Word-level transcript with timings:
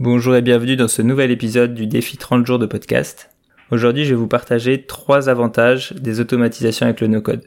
Bonjour 0.00 0.34
et 0.34 0.40
bienvenue 0.40 0.76
dans 0.76 0.88
ce 0.88 1.02
nouvel 1.02 1.30
épisode 1.30 1.74
du 1.74 1.86
défi 1.86 2.16
30 2.16 2.46
jours 2.46 2.58
de 2.58 2.64
podcast. 2.64 3.28
Aujourd'hui, 3.70 4.06
je 4.06 4.14
vais 4.14 4.18
vous 4.18 4.28
partager 4.28 4.86
trois 4.86 5.28
avantages 5.28 5.92
des 5.92 6.20
automatisations 6.20 6.86
avec 6.86 7.02
le 7.02 7.06
no-code. 7.06 7.42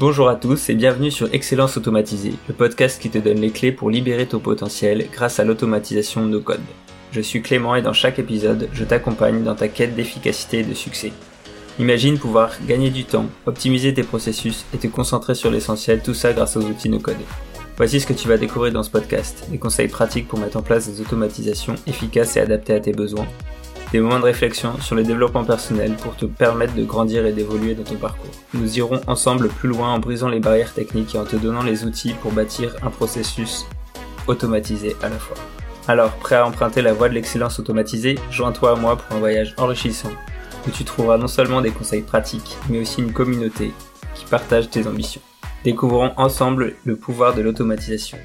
Bonjour 0.00 0.30
à 0.30 0.36
tous 0.36 0.70
et 0.70 0.74
bienvenue 0.74 1.10
sur 1.10 1.28
Excellence 1.34 1.76
Automatisée, 1.76 2.32
le 2.48 2.54
podcast 2.54 2.98
qui 2.98 3.10
te 3.10 3.18
donne 3.18 3.42
les 3.42 3.50
clés 3.50 3.72
pour 3.72 3.90
libérer 3.90 4.24
ton 4.24 4.38
potentiel 4.38 5.04
grâce 5.12 5.38
à 5.38 5.44
l'automatisation 5.44 6.24
no-code. 6.24 6.62
Je 7.12 7.20
suis 7.20 7.42
Clément 7.42 7.74
et 7.74 7.82
dans 7.82 7.92
chaque 7.92 8.18
épisode, 8.18 8.70
je 8.72 8.84
t'accompagne 8.84 9.42
dans 9.42 9.54
ta 9.54 9.68
quête 9.68 9.94
d'efficacité 9.94 10.60
et 10.60 10.64
de 10.64 10.72
succès. 10.72 11.12
Imagine 11.78 12.18
pouvoir 12.18 12.52
gagner 12.66 12.88
du 12.88 13.04
temps, 13.04 13.26
optimiser 13.44 13.92
tes 13.92 14.02
processus 14.02 14.64
et 14.72 14.78
te 14.78 14.86
concentrer 14.86 15.34
sur 15.34 15.50
l'essentiel, 15.50 16.00
tout 16.02 16.14
ça 16.14 16.32
grâce 16.32 16.56
aux 16.56 16.62
outils 16.62 16.88
no-code. 16.88 17.16
Voici 17.82 17.98
ce 17.98 18.06
que 18.06 18.12
tu 18.12 18.28
vas 18.28 18.36
découvrir 18.36 18.72
dans 18.72 18.84
ce 18.84 18.90
podcast. 18.90 19.44
Des 19.48 19.58
conseils 19.58 19.88
pratiques 19.88 20.28
pour 20.28 20.38
mettre 20.38 20.56
en 20.56 20.62
place 20.62 20.88
des 20.88 21.00
automatisations 21.00 21.74
efficaces 21.88 22.36
et 22.36 22.40
adaptées 22.40 22.74
à 22.74 22.78
tes 22.78 22.92
besoins. 22.92 23.26
Des 23.90 23.98
moments 23.98 24.20
de 24.20 24.24
réflexion 24.24 24.80
sur 24.80 24.94
le 24.94 25.02
développement 25.02 25.42
personnel 25.42 25.96
pour 25.96 26.14
te 26.14 26.24
permettre 26.24 26.76
de 26.76 26.84
grandir 26.84 27.26
et 27.26 27.32
d'évoluer 27.32 27.74
dans 27.74 27.82
ton 27.82 27.96
parcours. 27.96 28.30
Nous 28.54 28.78
irons 28.78 29.00
ensemble 29.08 29.48
plus 29.48 29.68
loin 29.68 29.92
en 29.92 29.98
brisant 29.98 30.28
les 30.28 30.38
barrières 30.38 30.72
techniques 30.72 31.16
et 31.16 31.18
en 31.18 31.24
te 31.24 31.34
donnant 31.34 31.64
les 31.64 31.84
outils 31.84 32.14
pour 32.22 32.30
bâtir 32.30 32.76
un 32.84 32.90
processus 32.90 33.66
automatisé 34.28 34.94
à 35.02 35.08
la 35.08 35.18
fois. 35.18 35.36
Alors, 35.88 36.12
prêt 36.12 36.36
à 36.36 36.46
emprunter 36.46 36.82
la 36.82 36.92
voie 36.92 37.08
de 37.08 37.14
l'excellence 37.14 37.58
automatisée, 37.58 38.16
joins-toi 38.30 38.70
à 38.70 38.76
moi 38.76 38.96
pour 38.96 39.16
un 39.16 39.18
voyage 39.18 39.56
enrichissant 39.58 40.12
où 40.68 40.70
tu 40.70 40.84
trouveras 40.84 41.18
non 41.18 41.26
seulement 41.26 41.60
des 41.60 41.72
conseils 41.72 42.02
pratiques, 42.02 42.56
mais 42.70 42.78
aussi 42.78 43.00
une 43.00 43.12
communauté 43.12 43.72
qui 44.14 44.24
partage 44.26 44.70
tes 44.70 44.86
ambitions. 44.86 45.20
Découvrons 45.64 46.10
ensemble 46.16 46.74
le 46.84 46.96
pouvoir 46.96 47.34
de 47.34 47.40
l'automatisation. 47.40 48.18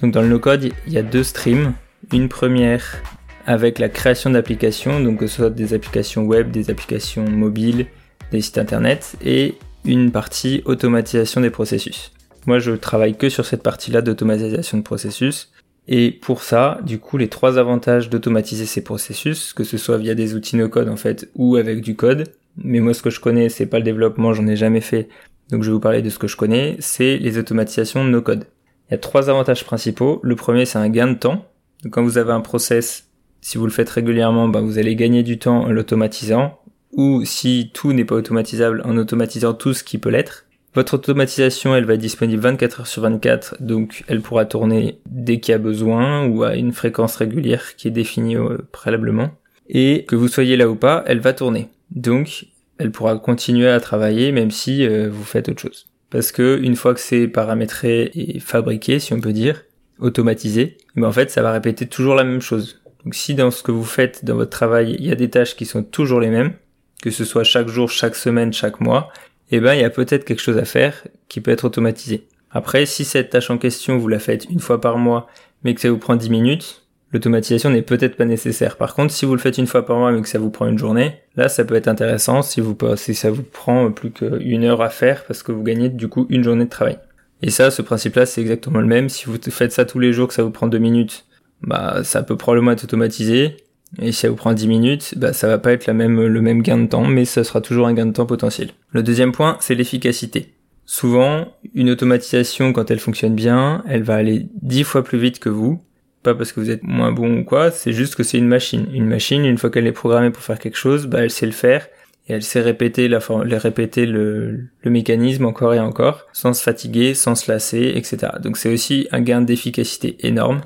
Donc 0.00 0.12
dans 0.12 0.22
le 0.22 0.28
no-code, 0.28 0.72
il 0.86 0.92
y 0.92 0.98
a 0.98 1.02
deux 1.02 1.22
streams. 1.22 1.74
Une 2.12 2.28
première 2.28 3.02
avec 3.46 3.78
la 3.78 3.88
création 3.88 4.30
d'applications, 4.30 5.00
donc 5.00 5.18
que 5.18 5.26
ce 5.26 5.36
soit 5.36 5.50
des 5.50 5.74
applications 5.74 6.24
web, 6.24 6.50
des 6.50 6.70
applications 6.70 7.28
mobiles, 7.28 7.86
des 8.32 8.40
sites 8.40 8.58
internet, 8.58 9.16
et 9.22 9.56
une 9.84 10.12
partie 10.12 10.62
automatisation 10.64 11.40
des 11.40 11.50
processus. 11.50 12.12
Moi, 12.46 12.58
je 12.58 12.72
travaille 12.72 13.16
que 13.16 13.28
sur 13.28 13.44
cette 13.44 13.62
partie-là 13.62 14.00
d'automatisation 14.00 14.78
de 14.78 14.82
processus. 14.82 15.52
Et 15.88 16.10
pour 16.10 16.42
ça, 16.42 16.78
du 16.84 16.98
coup, 16.98 17.18
les 17.18 17.28
trois 17.28 17.58
avantages 17.58 18.08
d'automatiser 18.08 18.64
ces 18.64 18.82
processus, 18.82 19.52
que 19.52 19.64
ce 19.64 19.76
soit 19.76 19.98
via 19.98 20.14
des 20.14 20.34
outils 20.34 20.56
no-code 20.56 20.88
en 20.88 20.96
fait, 20.96 21.28
ou 21.34 21.56
avec 21.56 21.80
du 21.82 21.96
code, 21.96 22.28
mais 22.56 22.80
moi 22.80 22.94
ce 22.94 23.02
que 23.02 23.10
je 23.10 23.20
connais, 23.20 23.48
c'est 23.48 23.66
pas 23.66 23.78
le 23.78 23.84
développement, 23.84 24.32
j'en 24.32 24.46
ai 24.46 24.56
jamais 24.56 24.80
fait, 24.80 25.08
donc 25.50 25.62
je 25.62 25.68
vais 25.68 25.74
vous 25.74 25.80
parler 25.80 26.02
de 26.02 26.10
ce 26.10 26.18
que 26.18 26.28
je 26.28 26.36
connais, 26.36 26.76
c'est 26.78 27.16
les 27.18 27.38
automatisations 27.38 28.04
no 28.04 28.22
code. 28.22 28.46
Il 28.88 28.92
y 28.92 28.94
a 28.94 28.98
trois 28.98 29.30
avantages 29.30 29.64
principaux. 29.64 30.20
Le 30.22 30.36
premier, 30.36 30.64
c'est 30.64 30.78
un 30.78 30.88
gain 30.88 31.06
de 31.06 31.14
temps. 31.14 31.46
Donc, 31.82 31.92
quand 31.92 32.02
vous 32.02 32.18
avez 32.18 32.32
un 32.32 32.40
process, 32.40 33.08
si 33.40 33.58
vous 33.58 33.64
le 33.64 33.72
faites 33.72 33.88
régulièrement, 33.88 34.48
bah, 34.48 34.60
vous 34.60 34.78
allez 34.78 34.96
gagner 34.96 35.22
du 35.22 35.38
temps 35.38 35.62
en 35.62 35.70
l'automatisant, 35.70 36.58
ou 36.92 37.24
si 37.24 37.70
tout 37.72 37.92
n'est 37.92 38.04
pas 38.04 38.16
automatisable, 38.16 38.82
en 38.84 38.96
automatisant 38.96 39.54
tout 39.54 39.74
ce 39.74 39.84
qui 39.84 39.98
peut 39.98 40.10
l'être. 40.10 40.46
Votre 40.74 40.94
automatisation, 40.94 41.74
elle 41.74 41.84
va 41.84 41.94
être 41.94 42.00
disponible 42.00 42.42
24 42.42 42.80
heures 42.80 42.86
sur 42.86 43.02
24, 43.02 43.56
donc 43.60 44.04
elle 44.06 44.20
pourra 44.20 44.44
tourner 44.44 45.00
dès 45.06 45.40
qu'il 45.40 45.52
y 45.52 45.54
a 45.54 45.58
besoin 45.58 46.26
ou 46.26 46.44
à 46.44 46.54
une 46.54 46.72
fréquence 46.72 47.16
régulière 47.16 47.74
qui 47.76 47.88
est 47.88 47.92
définie 47.92 48.36
euh, 48.36 48.58
préalablement. 48.70 49.30
Et 49.68 50.04
que 50.04 50.16
vous 50.16 50.28
soyez 50.28 50.56
là 50.56 50.68
ou 50.68 50.76
pas, 50.76 51.02
elle 51.06 51.20
va 51.20 51.32
tourner. 51.32 51.68
Donc, 51.90 52.46
elle 52.78 52.90
pourra 52.90 53.18
continuer 53.18 53.68
à 53.68 53.80
travailler 53.80 54.32
même 54.32 54.50
si 54.50 54.86
euh, 54.86 55.08
vous 55.10 55.24
faites 55.24 55.48
autre 55.48 55.60
chose. 55.60 55.86
Parce 56.10 56.32
que 56.32 56.58
une 56.62 56.76
fois 56.76 56.94
que 56.94 57.00
c'est 57.00 57.28
paramétré 57.28 58.10
et 58.14 58.40
fabriqué, 58.40 58.98
si 58.98 59.12
on 59.12 59.20
peut 59.20 59.32
dire, 59.32 59.64
automatisé, 59.98 60.78
mais 60.94 61.06
en 61.06 61.12
fait, 61.12 61.30
ça 61.30 61.42
va 61.42 61.52
répéter 61.52 61.86
toujours 61.86 62.14
la 62.14 62.24
même 62.24 62.40
chose. 62.40 62.80
Donc, 63.04 63.14
si 63.14 63.34
dans 63.34 63.50
ce 63.50 63.62
que 63.62 63.70
vous 63.70 63.84
faites 63.84 64.24
dans 64.24 64.34
votre 64.34 64.50
travail, 64.50 64.96
il 64.98 65.06
y 65.06 65.12
a 65.12 65.14
des 65.14 65.30
tâches 65.30 65.56
qui 65.56 65.66
sont 65.66 65.82
toujours 65.82 66.20
les 66.20 66.30
mêmes, 66.30 66.54
que 67.02 67.10
ce 67.10 67.24
soit 67.24 67.44
chaque 67.44 67.68
jour, 67.68 67.90
chaque 67.90 68.16
semaine, 68.16 68.52
chaque 68.52 68.80
mois, 68.80 69.12
eh 69.50 69.60
ben, 69.60 69.74
il 69.74 69.80
y 69.80 69.84
a 69.84 69.90
peut-être 69.90 70.24
quelque 70.24 70.42
chose 70.42 70.58
à 70.58 70.64
faire 70.64 71.06
qui 71.28 71.40
peut 71.40 71.50
être 71.50 71.64
automatisé. 71.64 72.26
Après, 72.50 72.86
si 72.86 73.04
cette 73.04 73.30
tâche 73.30 73.50
en 73.50 73.58
question, 73.58 73.98
vous 73.98 74.08
la 74.08 74.18
faites 74.18 74.46
une 74.50 74.60
fois 74.60 74.80
par 74.80 74.98
mois, 74.98 75.28
mais 75.62 75.74
que 75.74 75.80
ça 75.80 75.90
vous 75.90 75.98
prend 75.98 76.16
10 76.16 76.30
minutes, 76.30 76.82
l'automatisation 77.12 77.70
n'est 77.70 77.82
peut-être 77.82 78.16
pas 78.16 78.24
nécessaire. 78.24 78.76
Par 78.76 78.94
contre, 78.94 79.12
si 79.12 79.24
vous 79.24 79.34
le 79.34 79.40
faites 79.40 79.58
une 79.58 79.66
fois 79.66 79.84
par 79.84 79.98
mois 79.98 80.12
mais 80.12 80.22
que 80.22 80.28
ça 80.28 80.38
vous 80.38 80.50
prend 80.50 80.66
une 80.66 80.78
journée, 80.78 81.14
là 81.36 81.48
ça 81.48 81.64
peut 81.64 81.74
être 81.74 81.88
intéressant 81.88 82.42
si 82.42 82.60
vous 82.60 82.76
si 82.96 83.14
ça 83.14 83.30
vous 83.30 83.42
prend 83.42 83.90
plus 83.90 84.10
qu'une 84.10 84.64
heure 84.64 84.82
à 84.82 84.90
faire 84.90 85.24
parce 85.24 85.42
que 85.42 85.52
vous 85.52 85.62
gagnez 85.62 85.88
du 85.88 86.08
coup 86.08 86.26
une 86.30 86.44
journée 86.44 86.64
de 86.64 86.70
travail. 86.70 86.98
Et 87.42 87.50
ça, 87.50 87.70
ce 87.70 87.80
principe-là, 87.82 88.26
c'est 88.26 88.40
exactement 88.40 88.80
le 88.80 88.86
même. 88.86 89.08
Si 89.08 89.26
vous 89.26 89.38
faites 89.50 89.72
ça 89.72 89.84
tous 89.84 89.98
les 89.98 90.12
jours, 90.12 90.28
que 90.28 90.34
ça 90.34 90.42
vous 90.42 90.50
prend 90.50 90.66
deux 90.66 90.78
minutes, 90.78 91.24
bah 91.62 92.02
ça 92.04 92.22
peut 92.22 92.36
probablement 92.36 92.72
être 92.72 92.84
automatisé. 92.84 93.56
Et 93.98 94.12
si 94.12 94.20
ça 94.20 94.28
vous 94.28 94.36
prend 94.36 94.52
10 94.52 94.68
minutes, 94.68 95.14
bah 95.16 95.32
ça 95.32 95.48
va 95.48 95.58
pas 95.58 95.72
être 95.72 95.86
la 95.86 95.94
même, 95.94 96.24
le 96.24 96.40
même 96.40 96.62
gain 96.62 96.78
de 96.78 96.86
temps, 96.86 97.06
mais 97.06 97.24
ça 97.24 97.42
sera 97.42 97.60
toujours 97.60 97.88
un 97.88 97.94
gain 97.94 98.06
de 98.06 98.12
temps 98.12 98.26
potentiel. 98.26 98.70
Le 98.90 99.02
deuxième 99.02 99.32
point, 99.32 99.56
c'est 99.60 99.74
l'efficacité. 99.74 100.54
Souvent, 100.86 101.48
une 101.74 101.90
automatisation, 101.90 102.72
quand 102.72 102.90
elle 102.90 102.98
fonctionne 102.98 103.34
bien, 103.34 103.82
elle 103.88 104.02
va 104.02 104.14
aller 104.14 104.46
10 104.62 104.84
fois 104.84 105.02
plus 105.02 105.18
vite 105.18 105.38
que 105.40 105.48
vous, 105.48 105.80
pas 106.22 106.34
parce 106.34 106.52
que 106.52 106.60
vous 106.60 106.70
êtes 106.70 106.82
moins 106.82 107.12
bon 107.12 107.38
ou 107.38 107.44
quoi, 107.44 107.70
c'est 107.70 107.92
juste 107.92 108.14
que 108.14 108.22
c'est 108.22 108.38
une 108.38 108.48
machine. 108.48 108.86
Une 108.92 109.06
machine, 109.06 109.44
une 109.44 109.58
fois 109.58 109.70
qu'elle 109.70 109.86
est 109.86 109.92
programmée 109.92 110.30
pour 110.30 110.42
faire 110.42 110.58
quelque 110.58 110.76
chose, 110.76 111.06
bah 111.06 111.20
elle 111.22 111.30
sait 111.30 111.46
le 111.46 111.52
faire 111.52 111.86
et 112.28 112.34
elle 112.34 112.42
sait 112.42 112.60
répéter 112.60 113.08
la 113.08 113.18
répéter 113.58 114.06
le, 114.06 114.66
le 114.82 114.90
mécanisme 114.90 115.46
encore 115.46 115.74
et 115.74 115.80
encore, 115.80 116.26
sans 116.32 116.52
se 116.52 116.62
fatiguer, 116.62 117.14
sans 117.14 117.34
se 117.34 117.50
lasser, 117.50 117.92
etc. 117.94 118.32
Donc 118.42 118.56
c'est 118.56 118.72
aussi 118.72 119.08
un 119.12 119.20
gain 119.20 119.40
d'efficacité 119.40 120.16
énorme. 120.20 120.60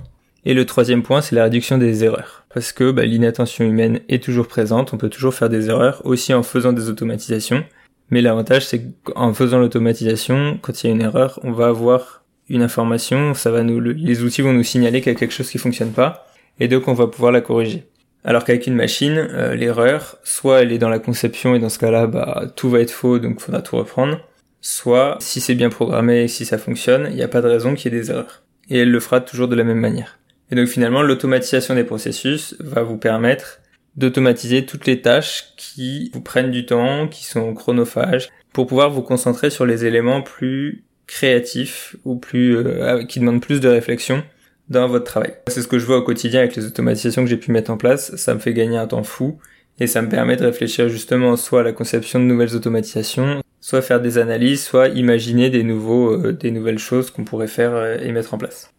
Et 0.44 0.52
le 0.52 0.66
troisième 0.66 1.02
point, 1.02 1.22
c'est 1.22 1.34
la 1.34 1.44
réduction 1.44 1.78
des 1.78 2.04
erreurs. 2.04 2.44
Parce 2.52 2.72
que 2.72 2.90
bah, 2.90 3.04
l'inattention 3.04 3.64
humaine 3.64 4.00
est 4.08 4.22
toujours 4.22 4.46
présente, 4.46 4.92
on 4.92 4.98
peut 4.98 5.08
toujours 5.08 5.34
faire 5.34 5.48
des 5.48 5.70
erreurs, 5.70 6.02
aussi 6.04 6.34
en 6.34 6.42
faisant 6.42 6.72
des 6.72 6.90
automatisations. 6.90 7.64
Mais 8.10 8.20
l'avantage, 8.20 8.66
c'est 8.66 8.82
qu'en 9.04 9.32
faisant 9.32 9.58
l'automatisation, 9.58 10.58
quand 10.60 10.82
il 10.82 10.88
y 10.88 10.90
a 10.90 10.94
une 10.94 11.00
erreur, 11.00 11.40
on 11.42 11.52
va 11.52 11.68
avoir 11.68 12.23
une 12.48 12.62
information, 12.62 13.34
ça 13.34 13.50
va 13.50 13.62
nous, 13.62 13.80
les 13.80 14.22
outils 14.22 14.42
vont 14.42 14.52
nous 14.52 14.62
signaler 14.62 15.00
qu'il 15.00 15.12
y 15.12 15.16
a 15.16 15.18
quelque 15.18 15.32
chose 15.32 15.50
qui 15.50 15.58
fonctionne 15.58 15.92
pas, 15.92 16.26
et 16.60 16.68
donc 16.68 16.88
on 16.88 16.94
va 16.94 17.06
pouvoir 17.06 17.32
la 17.32 17.40
corriger. 17.40 17.84
Alors 18.24 18.44
qu'avec 18.44 18.66
une 18.66 18.74
machine, 18.74 19.18
euh, 19.18 19.54
l'erreur, 19.54 20.16
soit 20.24 20.62
elle 20.62 20.72
est 20.72 20.78
dans 20.78 20.88
la 20.88 20.98
conception 20.98 21.54
et 21.54 21.58
dans 21.58 21.68
ce 21.68 21.78
cas-là, 21.78 22.06
bah, 22.06 22.44
tout 22.56 22.70
va 22.70 22.80
être 22.80 22.90
faux, 22.90 23.18
donc 23.18 23.40
faudra 23.40 23.60
tout 23.60 23.76
reprendre. 23.76 24.18
Soit, 24.62 25.18
si 25.20 25.40
c'est 25.40 25.54
bien 25.54 25.68
programmé 25.68 26.26
si 26.26 26.46
ça 26.46 26.56
fonctionne, 26.56 27.08
il 27.10 27.16
n'y 27.16 27.22
a 27.22 27.28
pas 27.28 27.42
de 27.42 27.48
raison 27.48 27.74
qu'il 27.74 27.92
y 27.92 27.96
ait 27.96 28.00
des 28.00 28.10
erreurs. 28.10 28.42
Et 28.70 28.78
elle 28.78 28.90
le 28.90 29.00
fera 29.00 29.20
toujours 29.20 29.46
de 29.46 29.54
la 29.54 29.64
même 29.64 29.78
manière. 29.78 30.18
Et 30.50 30.54
donc 30.54 30.68
finalement, 30.68 31.02
l'automatisation 31.02 31.74
des 31.74 31.84
processus 31.84 32.56
va 32.60 32.82
vous 32.82 32.96
permettre 32.96 33.60
d'automatiser 33.96 34.64
toutes 34.64 34.86
les 34.86 35.02
tâches 35.02 35.54
qui 35.58 36.10
vous 36.14 36.22
prennent 36.22 36.50
du 36.50 36.64
temps, 36.64 37.08
qui 37.08 37.24
sont 37.24 37.52
chronophages, 37.52 38.30
pour 38.54 38.66
pouvoir 38.66 38.90
vous 38.90 39.02
concentrer 39.02 39.50
sur 39.50 39.66
les 39.66 39.84
éléments 39.84 40.22
plus 40.22 40.84
créatif 41.06 41.96
ou 42.04 42.16
plus 42.16 42.56
euh, 42.56 43.04
qui 43.04 43.20
demande 43.20 43.40
plus 43.40 43.60
de 43.60 43.68
réflexion 43.68 44.22
dans 44.68 44.88
votre 44.88 45.04
travail. 45.04 45.34
C'est 45.48 45.62
ce 45.62 45.68
que 45.68 45.78
je 45.78 45.86
vois 45.86 45.98
au 45.98 46.02
quotidien 46.02 46.40
avec 46.40 46.56
les 46.56 46.66
automatisations 46.66 47.22
que 47.22 47.30
j'ai 47.30 47.36
pu 47.36 47.52
mettre 47.52 47.70
en 47.70 47.76
place. 47.76 48.16
Ça 48.16 48.34
me 48.34 48.38
fait 48.38 48.54
gagner 48.54 48.78
un 48.78 48.86
temps 48.86 49.02
fou 49.02 49.38
et 49.80 49.86
ça 49.86 50.02
me 50.02 50.08
permet 50.08 50.36
de 50.36 50.44
réfléchir 50.44 50.88
justement 50.88 51.36
soit 51.36 51.60
à 51.60 51.64
la 51.64 51.72
conception 51.72 52.20
de 52.20 52.24
nouvelles 52.24 52.54
automatisations, 52.54 53.42
soit 53.60 53.82
faire 53.82 54.00
des 54.00 54.18
analyses, 54.18 54.62
soit 54.64 54.88
imaginer 54.88 55.50
des 55.50 55.62
nouveaux, 55.62 56.12
euh, 56.12 56.32
des 56.32 56.50
nouvelles 56.50 56.78
choses 56.78 57.10
qu'on 57.10 57.24
pourrait 57.24 57.48
faire 57.48 57.74
euh, 57.74 57.98
et 58.00 58.12
mettre 58.12 58.34
en 58.34 58.38
place. 58.38 58.70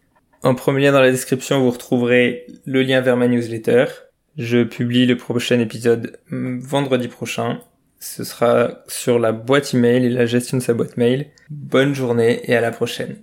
En 0.42 0.54
premier 0.54 0.84
lien 0.84 0.92
dans 0.92 1.00
la 1.00 1.10
description, 1.10 1.60
vous 1.60 1.70
retrouverez 1.70 2.46
le 2.66 2.82
lien 2.82 3.00
vers 3.00 3.16
ma 3.16 3.28
newsletter. 3.28 3.86
Je 4.36 4.64
publie 4.64 5.06
le 5.06 5.16
prochain 5.16 5.58
épisode 5.60 6.18
vendredi 6.30 7.08
prochain 7.08 7.60
ce 7.98 8.24
sera 8.24 8.82
sur 8.88 9.18
la 9.18 9.32
boîte 9.32 9.74
email 9.74 10.04
et 10.04 10.10
la 10.10 10.26
gestion 10.26 10.58
de 10.58 10.62
sa 10.62 10.74
boîte 10.74 10.96
mail. 10.96 11.30
Bonne 11.50 11.94
journée 11.94 12.40
et 12.44 12.56
à 12.56 12.60
la 12.60 12.70
prochaine. 12.70 13.16